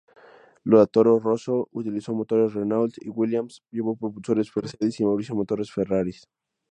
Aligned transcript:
La 0.63 0.87
Toro 0.87 1.19
Rosso 1.19 1.69
utilizó 1.73 2.15
motores 2.15 2.55
Renault, 2.55 2.95
Williams 3.05 3.61
llevó 3.69 3.95
propulsores 3.95 4.49
Mercedes 4.55 4.99
y 4.99 5.05
Marussia 5.05 5.35
motores 5.35 5.71
Ferrari. 5.71 6.15